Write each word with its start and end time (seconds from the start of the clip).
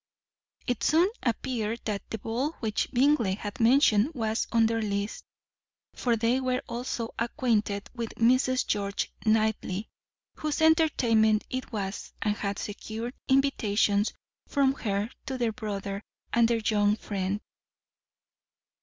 It 0.65 0.81
soon 0.81 1.11
appeared 1.21 1.81
that 1.85 2.01
the 2.09 2.17
ball 2.17 2.53
which 2.53 2.89
Bingley 2.91 3.35
had 3.35 3.59
mentioned 3.59 4.15
was 4.15 4.47
on 4.51 4.65
their 4.65 4.81
list; 4.81 5.23
for 5.93 6.15
they 6.15 6.39
were 6.39 6.63
also 6.67 7.13
acquainted 7.19 7.87
with 7.93 8.15
Mrs. 8.15 8.65
George 8.65 9.13
Knightley, 9.27 9.89
whose 10.37 10.59
entertainment 10.59 11.45
it 11.51 11.71
was, 11.71 12.13
and 12.19 12.35
had 12.35 12.57
secured 12.57 13.13
invitations 13.27 14.11
from 14.47 14.73
her 14.73 15.11
for 15.27 15.37
their 15.37 15.53
brother 15.53 16.01
and 16.33 16.47
their 16.47 16.57
young 16.65 16.95
friend. 16.95 17.39